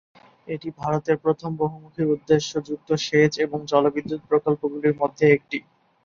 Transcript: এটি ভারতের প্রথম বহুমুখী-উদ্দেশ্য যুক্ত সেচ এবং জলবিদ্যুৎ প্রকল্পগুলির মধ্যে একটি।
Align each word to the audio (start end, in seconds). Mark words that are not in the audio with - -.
এটি 0.47 0.69
ভারতের 0.79 1.17
প্রথম 1.23 1.51
বহুমুখী-উদ্দেশ্য 1.59 2.51
যুক্ত 2.67 2.89
সেচ 3.05 3.33
এবং 3.45 3.59
জলবিদ্যুৎ 3.71 4.21
প্রকল্পগুলির 4.29 4.99
মধ্যে 5.01 5.25
একটি। 5.35 5.57